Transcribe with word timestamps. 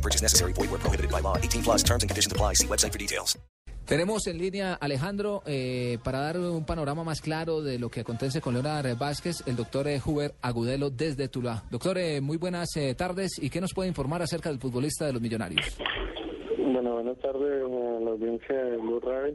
No 0.00 0.02
purchase 0.02 0.22
necessary. 0.22 0.54
Void 0.54 0.70
where 0.70 0.80
prohibited 0.80 1.10
by 1.10 1.20
law. 1.20 1.36
18 1.36 1.62
plus 1.62 1.82
terms 1.82 2.02
and 2.02 2.08
conditions 2.08 2.32
apply. 2.32 2.54
See 2.54 2.66
website 2.66 2.92
for 2.92 2.98
details. 2.98 3.38
Tenemos 3.84 4.26
en 4.28 4.38
línea 4.38 4.74
Alejandro 4.74 5.42
eh, 5.46 5.98
para 6.04 6.20
dar 6.20 6.38
un 6.38 6.64
panorama 6.64 7.02
más 7.02 7.20
claro 7.20 7.60
de 7.60 7.78
lo 7.78 7.90
que 7.90 8.00
acontece 8.00 8.40
con 8.40 8.54
Leonardo 8.54 8.96
Vázquez, 8.96 9.42
el 9.48 9.56
doctor 9.56 9.88
eh, 9.88 10.00
Huber 10.04 10.32
Agudelo 10.40 10.90
desde 10.90 11.28
Tuluá. 11.28 11.64
Doctor, 11.70 11.98
eh, 11.98 12.20
muy 12.20 12.36
buenas 12.36 12.68
eh, 12.76 12.94
tardes 12.94 13.42
y 13.42 13.50
qué 13.50 13.60
nos 13.60 13.74
puede 13.74 13.88
informar 13.88 14.22
acerca 14.22 14.48
del 14.48 14.60
futbolista 14.60 15.06
de 15.06 15.12
los 15.12 15.20
Millonarios. 15.20 15.76
Bueno, 16.56 16.92
buenas 16.94 17.18
tardes 17.18 17.64
a 17.64 18.00
la 18.04 18.10
audiencia 18.12 18.56
de 18.56 18.76
Blue 18.76 19.00
Radio. 19.00 19.34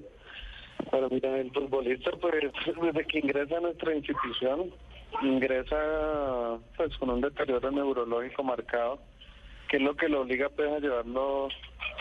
Bueno, 0.89 1.09
mira, 1.11 1.37
el 1.37 1.51
futbolista, 1.51 2.11
pues, 2.21 2.33
desde 2.81 3.05
que 3.07 3.19
ingresa 3.19 3.57
a 3.57 3.59
nuestra 3.59 3.93
institución, 3.93 4.71
ingresa 5.21 6.59
pues 6.77 6.95
con 6.97 7.09
un 7.09 7.21
deterioro 7.21 7.71
neurológico 7.71 8.41
marcado, 8.43 8.99
que 9.67 9.77
es 9.77 9.83
lo 9.83 9.95
que 9.95 10.09
lo 10.09 10.21
obliga 10.21 10.49
pues 10.49 10.71
a 10.71 10.79
llevarlo 10.79 11.49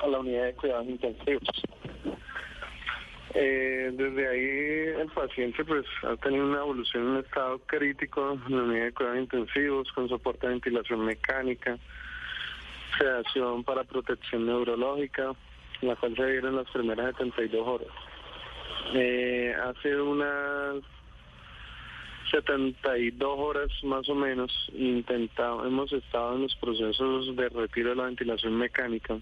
a 0.02 0.06
la 0.06 0.18
unidad 0.20 0.44
de 0.44 0.54
cuidados 0.54 0.86
intensivos. 0.86 1.62
Eh, 3.36 3.90
desde 3.92 4.28
ahí 4.28 5.00
el 5.00 5.08
paciente 5.08 5.64
pues 5.64 5.84
ha 6.04 6.14
tenido 6.16 6.46
una 6.46 6.60
evolución 6.60 7.02
en 7.02 7.08
un 7.10 7.16
estado 7.18 7.58
crítico 7.66 8.38
en 8.46 8.56
la 8.56 8.62
unidad 8.62 8.84
de 8.84 8.92
cuidados 8.92 9.18
intensivos 9.18 9.92
con 9.92 10.08
soporte 10.08 10.46
de 10.46 10.52
ventilación 10.52 11.04
mecánica, 11.04 11.76
sedación 12.96 13.64
para 13.64 13.82
protección 13.82 14.46
neurológica, 14.46 15.32
la 15.80 15.96
cual 15.96 16.14
se 16.14 16.26
dieron 16.26 16.56
las 16.56 16.70
primeras 16.70 17.16
72 17.16 17.66
horas. 17.66 17.88
Eh, 18.94 19.54
hace 19.64 20.00
unas 20.00 20.76
72 22.34 23.38
horas 23.38 23.70
más 23.84 24.08
o 24.08 24.14
menos 24.16 24.50
intentado, 24.72 25.64
hemos 25.64 25.92
estado 25.92 26.34
en 26.34 26.42
los 26.42 26.54
procesos 26.56 27.36
de 27.36 27.48
retiro 27.48 27.90
de 27.90 27.96
la 27.96 28.06
ventilación 28.06 28.58
mecánica, 28.58 29.16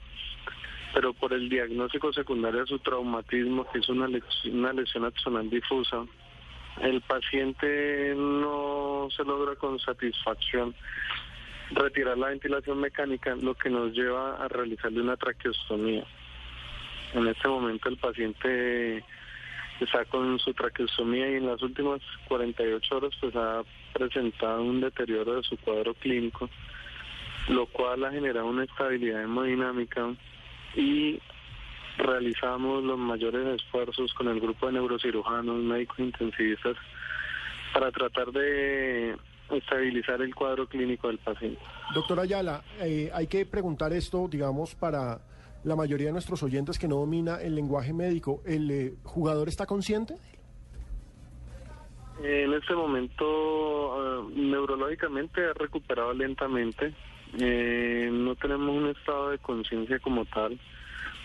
pero 0.95 1.13
por 1.13 1.35
el 1.35 1.51
diagnóstico 1.51 2.11
secundario 2.15 2.61
de 2.61 2.69
su 2.69 2.79
traumatismo, 2.79 3.71
que 3.71 3.81
es 3.81 3.89
una 3.91 4.09
lesión, 4.09 4.59
una 4.59 4.73
lesión 4.73 5.05
axonal 5.05 5.51
difusa, 5.51 6.07
el 6.81 7.03
paciente 7.03 8.15
no 8.17 9.09
se 9.15 9.25
logra 9.25 9.57
con 9.57 9.79
satisfacción 9.79 10.75
retirar 11.73 12.17
la 12.17 12.29
ventilación 12.29 12.81
mecánica, 12.81 13.37
lo 13.37 13.55
que 13.55 13.69
nos 13.69 13.93
lleva 13.93 14.43
a 14.43 14.49
realizarle 14.49 15.03
una 15.03 15.19
traqueostomía. 15.19 16.07
En 17.13 17.27
este 17.27 17.47
momento 17.47 17.91
el 17.91 17.99
paciente 17.99 19.05
está 19.81 20.05
con 20.05 20.39
su 20.39 20.53
traqueostomía 20.55 21.31
y 21.31 21.35
en 21.37 21.47
las 21.47 21.63
últimas 21.63 22.01
48 22.29 22.97
horas 22.97 23.13
pues 23.21 23.35
ha 23.37 23.63
presentado 23.93 24.63
un 24.63 24.81
deterioro 24.81 25.37
de 25.37 25.43
su 25.43 25.57
cuadro 25.59 25.95
clínico, 25.95 26.49
lo 27.49 27.67
cual 27.67 28.05
ha 28.05 28.13
generado 28.13 28.47
una 28.47 28.65
estabilidad 28.65 29.23
hemodinámica 29.23 30.15
y 30.77 31.21
realizamos 31.99 32.83
los 32.85 32.99
mayores 32.99 33.61
esfuerzos 33.61 34.13
con 34.15 34.29
el 34.29 34.41
grupo 34.41 34.67
de 34.67 34.73
neurocirujanos, 34.75 35.57
médicos 35.57 35.99
intensivistas 35.99 36.77
para 37.75 37.91
tratar 37.91 38.33
de 38.33 39.17
estabilizar 39.51 40.23
el 40.23 40.35
cuadro 40.35 40.67
clínico 40.67 41.09
del 41.09 41.19
paciente. 41.19 41.61
Doctor 41.95 42.21
Ayala, 42.21 42.63
eh, 42.81 43.11
hay 43.13 43.27
que 43.27 43.45
preguntar 43.45 43.93
esto, 43.93 44.29
digamos, 44.29 44.75
para 44.75 45.21
la 45.65 45.77
mayoría 45.77 46.09
de 46.09 46.13
nuestros 46.13 46.43
oyentes 46.43 46.79
que 46.79 46.89
no 46.89 46.97
domina 46.97 47.41
el 47.41 47.55
lenguaje 47.55 47.93
médico. 47.93 48.43
¿El 48.45 48.71
eh, 48.71 48.95
jugador 49.05 49.49
está 49.49 49.67
consciente? 49.67 50.15
En 52.23 52.53
este 52.53 52.75
momento, 52.75 53.25
eh, 53.25 54.33
neurológicamente 54.37 55.45
ha 55.45 55.53
recuperado 55.55 56.13
lentamente. 56.13 56.95
Eh, 57.39 58.11
no 58.13 58.35
tenemos 58.37 58.77
un 58.77 58.91
estado 58.91 59.31
de 59.31 59.39
conciencia 59.39 59.99
como 59.99 60.25
tal. 60.27 60.59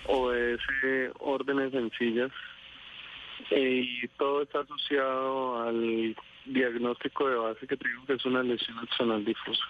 Obedece 0.07 1.11
órdenes 1.19 1.71
sencillas. 1.71 2.31
Y 3.51 4.07
todo 4.17 4.41
está 4.41 4.61
asociado 4.61 5.61
al 5.61 6.15
diagnóstico 6.45 7.29
de 7.29 7.35
base 7.35 7.67
que 7.67 7.77
te 7.77 7.87
digo 7.87 8.05
que 8.05 8.13
es 8.13 8.25
una 8.25 8.41
lesión 8.41 8.79
axonal 8.79 9.23
difusa. 9.23 9.63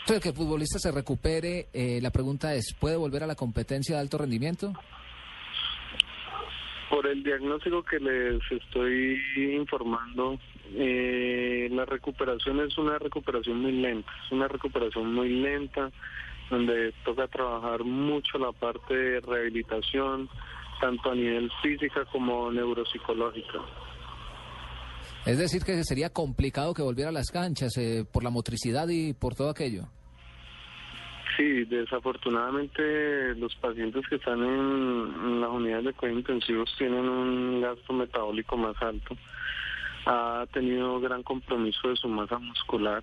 Entonces, 0.00 0.22
que 0.22 0.28
el 0.30 0.34
futbolista 0.34 0.78
se 0.78 0.90
recupere, 0.90 1.68
eh, 1.72 2.00
la 2.02 2.10
pregunta 2.10 2.54
es, 2.54 2.74
¿puede 2.78 2.96
volver 2.96 3.22
a 3.22 3.26
la 3.26 3.34
competencia 3.34 3.94
de 3.94 4.00
alto 4.00 4.18
rendimiento? 4.18 4.72
Por 6.88 7.06
el 7.06 7.22
diagnóstico 7.22 7.84
que 7.84 8.00
les 8.00 8.40
estoy 8.50 9.20
informando, 9.36 10.40
eh, 10.74 11.68
la 11.70 11.84
recuperación 11.84 12.60
es 12.60 12.76
una 12.78 12.98
recuperación 12.98 13.60
muy 13.60 13.72
lenta, 13.72 14.10
es 14.26 14.32
una 14.32 14.48
recuperación 14.48 15.14
muy 15.14 15.28
lenta, 15.28 15.90
donde 16.48 16.92
toca 17.04 17.28
trabajar 17.28 17.84
mucho 17.84 18.38
la 18.38 18.50
parte 18.50 18.94
de 18.94 19.20
rehabilitación, 19.20 20.28
tanto 20.80 21.12
a 21.12 21.14
nivel 21.14 21.50
física 21.62 22.04
como 22.06 22.50
neuropsicológica. 22.50 23.60
Es 25.26 25.38
decir, 25.38 25.62
que 25.64 25.84
sería 25.84 26.10
complicado 26.10 26.72
que 26.74 26.82
volviera 26.82 27.10
a 27.10 27.12
las 27.12 27.30
canchas 27.30 27.76
eh, 27.76 28.04
por 28.10 28.24
la 28.24 28.30
motricidad 28.30 28.88
y 28.88 29.12
por 29.12 29.34
todo 29.34 29.50
aquello. 29.50 29.84
Sí, 31.36 31.64
desafortunadamente 31.64 33.34
los 33.36 33.54
pacientes 33.56 34.06
que 34.08 34.16
están 34.16 34.42
en, 34.42 35.14
en 35.24 35.40
las 35.40 35.50
unidades 35.50 35.84
de 35.86 35.92
cuidados 35.92 36.20
intensivos 36.20 36.74
tienen 36.76 37.08
un 37.08 37.60
gasto 37.60 37.92
metabólico 37.92 38.56
más 38.56 38.76
alto. 38.82 39.16
Ha 40.06 40.46
tenido 40.52 41.00
gran 41.00 41.22
compromiso 41.22 41.88
de 41.88 41.96
su 41.96 42.08
masa 42.08 42.38
muscular. 42.38 43.02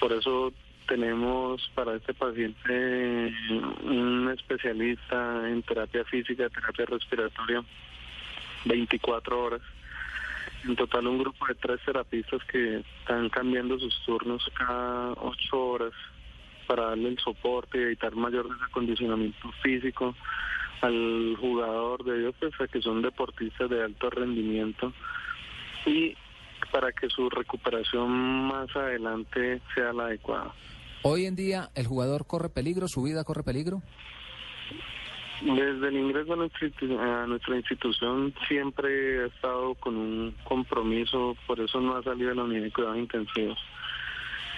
Por 0.00 0.12
eso 0.12 0.52
tenemos 0.86 1.70
para 1.74 1.96
este 1.96 2.12
paciente 2.14 3.32
un 3.84 4.30
especialista 4.34 5.48
en 5.48 5.62
terapia 5.62 6.04
física, 6.04 6.48
terapia 6.48 6.86
respiratoria, 6.86 7.64
24 8.64 9.42
horas. 9.42 9.62
En 10.64 10.76
total 10.76 11.08
un 11.08 11.18
grupo 11.18 11.46
de 11.46 11.54
tres 11.56 11.80
terapistas 11.84 12.40
que 12.44 12.78
están 13.00 13.28
cambiando 13.30 13.78
sus 13.78 13.94
turnos 14.04 14.48
cada 14.54 15.12
ocho 15.12 15.58
horas 15.58 15.92
para 16.66 16.90
darle 16.90 17.08
el 17.08 17.18
soporte 17.18 17.78
y 17.78 17.82
evitar 17.82 18.14
mayor 18.14 18.48
desacondicionamiento 18.52 19.50
físico 19.62 20.14
al 20.80 21.36
jugador 21.40 22.04
de 22.04 22.20
ellos, 22.20 22.34
pues 22.38 22.52
a 22.60 22.66
que 22.66 22.80
son 22.80 23.02
deportistas 23.02 23.70
de 23.70 23.82
alto 23.82 24.10
rendimiento 24.10 24.92
y 25.86 26.14
para 26.70 26.92
que 26.92 27.08
su 27.08 27.28
recuperación 27.28 28.10
más 28.46 28.74
adelante 28.76 29.60
sea 29.74 29.92
la 29.92 30.04
adecuada. 30.04 30.54
Hoy 31.02 31.26
en 31.26 31.34
día, 31.34 31.70
¿el 31.74 31.86
jugador 31.86 32.26
corre 32.26 32.48
peligro? 32.48 32.86
¿Su 32.88 33.02
vida 33.02 33.24
corre 33.24 33.42
peligro? 33.42 33.82
Desde 35.44 35.88
el 35.88 35.96
ingreso 35.96 36.34
a 36.34 37.26
nuestra, 37.26 37.56
institución 37.56 38.32
siempre 38.46 39.24
ha 39.24 39.26
estado 39.26 39.74
con 39.74 39.96
un 39.96 40.36
compromiso, 40.44 41.36
por 41.48 41.58
eso 41.58 41.80
no 41.80 41.96
ha 41.96 42.02
salido 42.04 42.28
de 42.28 42.36
la 42.36 42.44
unidad 42.44 42.62
de 42.62 42.70
cuidados 42.70 42.98
intensivos. 42.98 43.58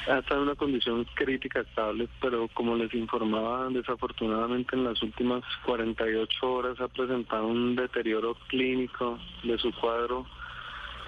Ha 0.07 0.19
estado 0.19 0.43
en 0.43 0.49
una 0.49 0.57
condición 0.57 1.07
crítica 1.15 1.61
estable, 1.61 2.07
pero 2.21 2.49
como 2.49 2.77
les 2.77 2.93
informaba, 2.93 3.71
desafortunadamente 3.71 4.77
en 4.77 4.85
las 4.85 5.03
últimas 5.03 5.43
48 5.65 6.53
horas 6.53 6.79
ha 6.79 6.89
presentado 6.89 7.47
un 7.47 7.75
deterioro 7.75 8.37
clínico 8.49 9.19
de 9.43 9.57
su 9.57 9.73
cuadro 9.73 10.27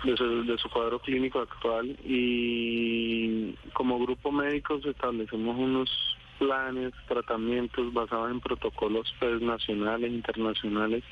de 0.04 0.16
su, 0.16 0.44
de 0.44 0.56
su 0.56 0.70
cuadro 0.70 0.98
clínico 1.00 1.40
actual 1.40 1.96
y 2.04 3.52
como 3.72 3.98
grupo 3.98 4.30
médicos 4.30 4.84
establecemos 4.86 5.56
unos 5.58 6.15
planes, 6.38 6.92
tratamientos 7.08 7.92
basados 7.92 8.30
en 8.30 8.40
protocolos 8.40 9.12
pues, 9.18 9.40
nacionales, 9.40 10.10
internacionales, 10.10 11.02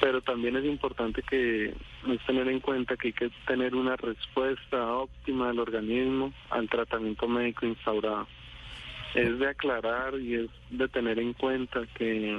pero 0.00 0.20
también 0.20 0.56
es 0.56 0.64
importante 0.64 1.22
que 1.22 1.66
es 1.66 2.20
tener 2.26 2.48
en 2.48 2.60
cuenta 2.60 2.96
que 2.96 3.08
hay 3.08 3.12
que 3.12 3.30
tener 3.46 3.74
una 3.74 3.96
respuesta 3.96 4.92
óptima 4.92 5.48
del 5.48 5.60
organismo 5.60 6.32
al 6.50 6.68
tratamiento 6.68 7.28
médico 7.28 7.66
instaurado. 7.66 8.26
Es 9.14 9.38
de 9.38 9.48
aclarar 9.48 10.18
y 10.18 10.34
es 10.34 10.50
de 10.70 10.88
tener 10.88 11.18
en 11.18 11.32
cuenta 11.34 11.82
que 11.94 12.38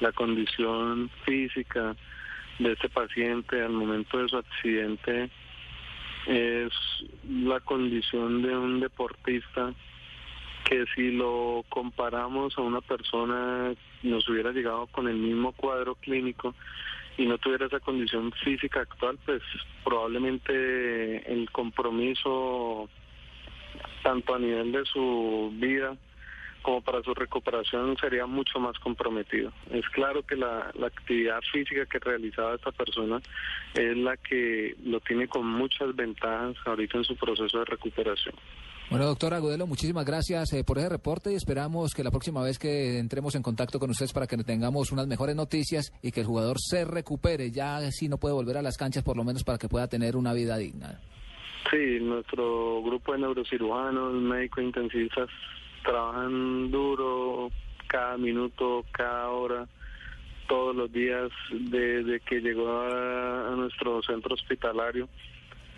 la 0.00 0.12
condición 0.12 1.10
física 1.24 1.96
de 2.58 2.72
este 2.72 2.88
paciente 2.88 3.60
al 3.60 3.72
momento 3.72 4.18
de 4.18 4.28
su 4.28 4.36
accidente 4.36 5.28
es 6.26 6.72
la 7.28 7.60
condición 7.60 8.42
de 8.42 8.56
un 8.56 8.80
deportista 8.80 9.74
que 10.64 10.84
si 10.94 11.12
lo 11.12 11.64
comparamos 11.68 12.56
a 12.58 12.62
una 12.62 12.80
persona 12.80 13.74
nos 14.02 14.28
hubiera 14.28 14.52
llegado 14.52 14.86
con 14.88 15.08
el 15.08 15.16
mismo 15.16 15.52
cuadro 15.52 15.94
clínico 15.96 16.54
y 17.16 17.26
no 17.26 17.38
tuviera 17.38 17.66
esa 17.66 17.80
condición 17.80 18.32
física 18.32 18.80
actual, 18.80 19.18
pues 19.24 19.42
probablemente 19.84 21.32
el 21.32 21.50
compromiso 21.50 22.88
tanto 24.02 24.34
a 24.34 24.38
nivel 24.38 24.72
de 24.72 24.84
su 24.84 25.52
vida 25.54 25.96
como 26.62 26.80
para 26.80 27.02
su 27.02 27.12
recuperación 27.12 27.94
sería 27.98 28.24
mucho 28.24 28.58
más 28.58 28.78
comprometido. 28.78 29.52
Es 29.70 29.86
claro 29.90 30.22
que 30.22 30.34
la, 30.34 30.70
la, 30.74 30.86
actividad 30.86 31.40
física 31.52 31.84
que 31.84 31.98
realizaba 31.98 32.54
esta 32.54 32.72
persona 32.72 33.20
es 33.74 33.96
la 33.98 34.16
que 34.16 34.74
lo 34.82 35.00
tiene 35.00 35.28
con 35.28 35.46
muchas 35.46 35.94
ventajas 35.94 36.56
ahorita 36.64 36.98
en 36.98 37.04
su 37.04 37.16
proceso 37.16 37.58
de 37.58 37.66
recuperación. 37.66 38.34
Bueno, 38.90 39.06
doctor 39.06 39.32
Agudelo, 39.32 39.66
muchísimas 39.66 40.04
gracias 40.04 40.52
eh, 40.52 40.62
por 40.62 40.78
ese 40.78 40.88
reporte 40.88 41.32
y 41.32 41.36
esperamos 41.36 41.94
que 41.94 42.04
la 42.04 42.10
próxima 42.10 42.42
vez 42.42 42.58
que 42.58 42.98
entremos 42.98 43.34
en 43.34 43.42
contacto 43.42 43.80
con 43.80 43.90
ustedes 43.90 44.12
para 44.12 44.26
que 44.26 44.36
tengamos 44.38 44.92
unas 44.92 45.06
mejores 45.06 45.34
noticias 45.34 45.92
y 46.02 46.12
que 46.12 46.20
el 46.20 46.26
jugador 46.26 46.58
se 46.60 46.84
recupere, 46.84 47.50
ya 47.50 47.80
si 47.90 48.08
no 48.08 48.18
puede 48.18 48.34
volver 48.34 48.58
a 48.58 48.62
las 48.62 48.76
canchas, 48.76 49.02
por 49.02 49.16
lo 49.16 49.24
menos 49.24 49.42
para 49.42 49.58
que 49.58 49.68
pueda 49.68 49.88
tener 49.88 50.16
una 50.16 50.32
vida 50.34 50.58
digna. 50.58 51.00
Sí, 51.70 51.98
nuestro 52.00 52.82
grupo 52.82 53.12
de 53.12 53.20
neurocirujanos, 53.20 54.12
médicos 54.14 54.62
intensivistas, 54.62 55.28
trabajan 55.82 56.70
duro 56.70 57.50
cada 57.86 58.18
minuto, 58.18 58.84
cada 58.92 59.30
hora, 59.30 59.66
todos 60.46 60.76
los 60.76 60.92
días 60.92 61.30
desde 61.50 62.20
que 62.20 62.40
llegó 62.40 62.68
a 62.68 63.54
nuestro 63.56 64.02
centro 64.02 64.34
hospitalario 64.34 65.08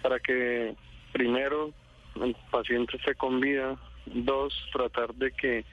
para 0.03 0.19
que 0.19 0.75
primero 1.13 1.73
el 2.23 2.37
paciente 2.51 2.97
esté 2.97 3.15
con 3.15 3.41
vida, 3.41 3.77
dos, 4.07 4.55
tratar 4.73 5.15
de 5.15 5.33
que 5.33 5.65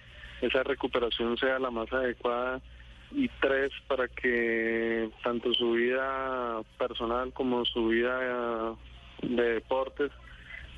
esa 0.42 0.63
recuperación 0.63 1.38
sea 1.38 1.60
la 1.60 1.72
más 1.72 1.92
adecuada 1.92 2.62
y 3.12 3.30
tres, 3.40 3.72
para 3.88 4.07
que 4.07 5.10
tanto 5.24 5.54
su 5.54 5.74
vida 5.74 6.62
personal 6.78 7.31
como 7.34 7.63
su 7.66 7.88
vida 7.88 8.75
de 9.22 9.54
deportes 9.54 10.12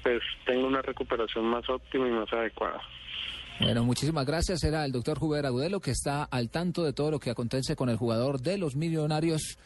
pues 0.04 0.22
tenga 0.46 0.68
una 0.68 0.84
recuperación 0.84 1.46
más 1.46 1.68
óptima 1.68 2.08
y 2.08 2.12
más 2.12 2.32
adecuada. 2.32 2.80
Bueno, 3.60 3.84
muchísimas 3.84 4.26
gracias. 4.26 4.64
Era 4.64 4.86
el 4.86 4.92
doctor 4.92 5.18
Juber 5.18 5.46
Agudelo 5.46 5.80
que 5.80 5.92
está 5.92 6.26
al 6.26 6.50
tanto 6.50 6.84
de 6.84 6.94
todo 6.94 7.10
lo 7.10 7.20
que 7.20 7.32
acontece 7.32 7.76
con 7.76 7.90
el 7.90 7.96
jugador 7.96 8.40
de 8.42 8.60
los 8.60 8.76
millonarios, 8.76 9.58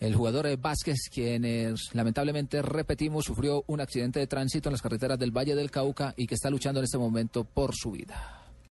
el 0.00 0.14
jugador 0.14 0.56
Vázquez, 0.58 1.08
quien 1.12 1.74
lamentablemente, 1.92 2.62
repetimos, 2.62 3.24
sufrió 3.24 3.64
un 3.66 3.80
accidente 3.80 4.20
de 4.20 4.26
tránsito 4.26 4.68
en 4.68 4.74
las 4.74 4.82
carreteras 4.82 5.18
del 5.18 5.30
Valle 5.30 5.54
del 5.54 5.70
Cauca 5.70 6.14
y 6.16 6.26
que 6.26 6.34
está 6.34 6.50
luchando 6.50 6.80
en 6.80 6.84
este 6.84 6.98
momento 6.98 7.44
por 7.44 7.74
su 7.74 7.92
vida. 7.92 8.43